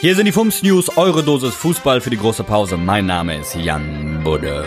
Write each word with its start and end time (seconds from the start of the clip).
Hier 0.00 0.14
sind 0.14 0.26
die 0.26 0.32
Fums 0.32 0.62
News, 0.62 0.96
eure 0.96 1.24
Dosis 1.24 1.54
Fußball 1.54 2.00
für 2.00 2.10
die 2.10 2.18
große 2.18 2.44
Pause. 2.44 2.76
Mein 2.76 3.06
Name 3.06 3.36
ist 3.36 3.56
Jan 3.56 4.20
Budde. 4.22 4.64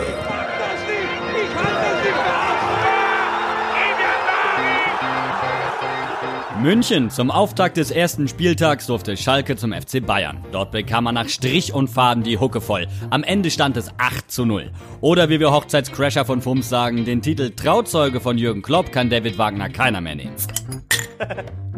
München. 6.60 7.08
Zum 7.08 7.30
Auftakt 7.30 7.78
des 7.78 7.90
ersten 7.90 8.28
Spieltags 8.28 8.86
durfte 8.86 9.16
Schalke 9.16 9.56
zum 9.56 9.72
FC 9.72 10.04
Bayern. 10.04 10.44
Dort 10.52 10.70
bekam 10.70 11.04
man 11.04 11.14
nach 11.14 11.30
Strich 11.30 11.72
und 11.72 11.88
Faden 11.88 12.22
die 12.22 12.36
Hucke 12.36 12.60
voll. 12.60 12.86
Am 13.08 13.24
Ende 13.24 13.50
stand 13.50 13.78
es 13.78 13.90
8 13.96 14.30
zu 14.30 14.44
0. 14.44 14.70
Oder 15.00 15.30
wie 15.30 15.40
wir 15.40 15.50
Hochzeitscrasher 15.50 16.26
von 16.26 16.42
Fums 16.42 16.68
sagen, 16.68 17.06
den 17.06 17.22
Titel 17.22 17.50
Trauzeuge 17.56 18.20
von 18.20 18.36
Jürgen 18.36 18.60
Klopp 18.60 18.92
kann 18.92 19.08
David 19.08 19.38
Wagner 19.38 19.70
keiner 19.70 20.02
mehr 20.02 20.14
nehmen. 20.14 20.36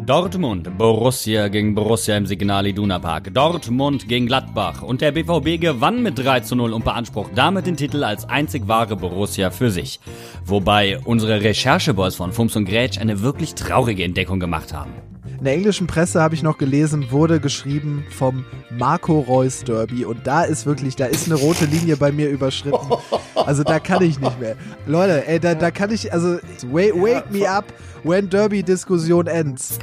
Dortmund, 0.05 0.77
Borussia 0.77 1.47
gegen 1.47 1.73
Borussia 1.73 2.15
im 2.15 2.27
Signal 2.27 2.67
Iduna 2.67 2.99
Park. 2.99 3.33
Dortmund 3.33 4.07
gegen 4.07 4.27
Gladbach. 4.27 4.83
Und 4.83 5.01
der 5.01 5.11
BVB 5.11 5.59
gewann 5.59 6.03
mit 6.03 6.19
3 6.19 6.41
zu 6.41 6.55
0 6.55 6.73
und 6.73 6.85
beansprucht 6.85 7.31
damit 7.33 7.65
den 7.65 7.75
Titel 7.75 8.03
als 8.03 8.29
einzig 8.29 8.67
wahre 8.67 8.95
Borussia 8.95 9.49
für 9.49 9.71
sich. 9.71 9.99
Wobei 10.45 10.99
unsere 10.99 11.41
Rechercheboys 11.41 12.15
von 12.15 12.33
Fums 12.33 12.55
und 12.55 12.65
Grätsch 12.65 12.99
eine 12.99 13.21
wirklich 13.21 13.55
traurige 13.55 14.03
Entdeckung 14.03 14.39
gemacht 14.39 14.73
haben. 14.73 14.93
In 15.37 15.43
der 15.43 15.53
englischen 15.53 15.85
Presse 15.85 16.21
habe 16.21 16.33
ich 16.33 16.43
noch 16.43 16.57
gelesen, 16.57 17.11
wurde 17.11 17.39
geschrieben 17.39 18.05
vom 18.09 18.45
Marco 18.69 19.19
Reus 19.19 19.63
Derby 19.63 20.05
und 20.05 20.25
da 20.25 20.43
ist 20.43 20.65
wirklich, 20.65 20.95
da 20.95 21.05
ist 21.05 21.25
eine 21.25 21.35
rote 21.35 21.65
Linie 21.65 21.97
bei 21.97 22.11
mir 22.11 22.29
überschritten. 22.29 22.87
Also 23.35 23.63
da 23.63 23.79
kann 23.79 24.01
ich 24.01 24.19
nicht 24.19 24.39
mehr. 24.39 24.55
Leute, 24.85 25.27
ey, 25.27 25.39
da, 25.39 25.53
da 25.53 25.71
kann 25.71 25.91
ich, 25.91 26.11
also 26.11 26.39
wake, 26.71 26.95
wake 26.95 27.31
me 27.31 27.47
up 27.49 27.65
when 28.03 28.29
Derby-Diskussion 28.29 29.27
ends. 29.27 29.77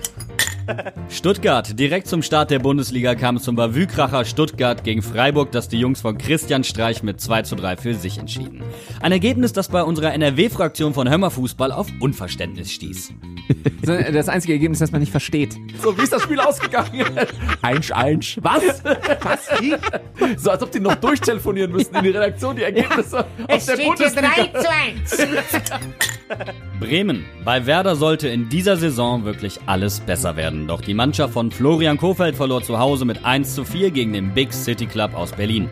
Stuttgart. 1.09 1.79
Direkt 1.79 2.07
zum 2.07 2.23
Start 2.23 2.51
der 2.51 2.59
Bundesliga 2.59 3.15
kam 3.15 3.37
es 3.37 3.43
zum 3.45 3.57
Bavü-Kracher 3.57 4.25
Stuttgart 4.25 4.85
gegen 4.85 5.03
Freiburg, 5.03 5.53
das 5.53 5.69
die 5.69 5.79
Jungs 5.79 6.01
von 6.01 6.19
Christian 6.19 6.65
Streich 6.65 7.03
mit 7.03 7.21
2 7.21 7.43
zu 7.43 7.57
3 7.57 7.77
für 7.77 7.95
sich 7.95 8.19
entschieden. 8.19 8.63
Ein 9.01 9.13
Ergebnis, 9.13 9.53
das 9.53 9.69
bei 9.69 9.83
unserer 9.83 10.13
NRW-Fraktion 10.15 10.95
von 10.95 11.09
Hörmerfußball 11.09 11.73
auf 11.73 11.89
Unverständnis 12.01 12.73
stieß. 12.73 13.13
Das 13.83 14.29
einzige 14.29 14.53
Ergebnis, 14.53 14.79
das 14.79 14.93
man 14.93 15.01
nicht 15.01 15.11
versteht. 15.11 15.57
So, 15.83 15.97
wie 15.99 16.03
ist 16.03 16.13
das 16.13 16.23
Spiel 16.23 16.39
ausgegangen? 16.39 17.05
Eins, 17.63 17.91
eins. 17.91 18.37
Was? 18.41 18.63
Was? 19.23 19.49
Wie? 19.61 19.75
So, 20.37 20.51
als 20.53 20.63
ob 20.63 20.71
die 20.71 20.79
noch 20.79 20.95
durchtelefonieren 20.95 21.73
müssten 21.73 21.97
in 21.97 22.05
die 22.05 22.11
Redaktion, 22.11 22.55
die 22.55 22.63
Ergebnisse 22.63 23.19
aus 23.19 23.27
Es 23.49 23.67
der 23.67 23.75
steht 23.75 23.99
hier 23.99 24.11
Bundesliga. 24.13 24.31
3 24.37 24.61
zu 25.07 25.19
1. 25.21 25.63
Bremen. 26.81 27.25
Bei 27.45 27.67
Werder 27.67 27.97
sollte 27.97 28.29
in 28.29 28.49
dieser 28.49 28.77
Saison 28.77 29.25
wirklich 29.25 29.61
alles 29.67 30.01
besser 30.01 30.37
werden. 30.37 30.67
Doch 30.67 30.81
die 30.81 30.95
Mannschaft 30.95 31.35
von 31.35 31.51
Florian 31.51 31.97
Kofeld 31.97 32.37
verlor 32.37 32.63
zu 32.63 32.79
Hause 32.79 33.05
mit 33.05 33.25
1 33.25 33.55
zu 33.55 33.65
4 33.65 33.91
gegen 33.91 34.13
den 34.13 34.35
Big 34.35 34.53
City 34.53 34.87
Club 34.87 35.15
aus 35.15 35.33
Berlin. 35.33 35.69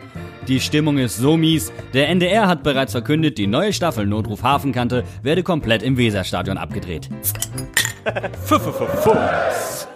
Die 0.49 0.61
Stimmung 0.61 0.99
ist 0.99 1.17
so 1.17 1.37
mies. 1.37 1.73
Der 1.95 2.09
NDR 2.09 2.49
hat 2.49 2.63
bereits 2.63 2.93
verkündet, 2.93 3.39
die 3.39 3.47
neue 3.47 3.73
Staffel 3.73 4.07
Notruf 4.07 4.43
Hafenkante 4.43 5.05
werde 5.23 5.43
komplett 5.43 5.83
im 5.83 5.97
Weserstadion 5.97 6.59
abgedreht. 6.59 7.09
Pfiff, 8.45 8.63
pfiff, 8.63 9.03
pfiff. 9.03 9.89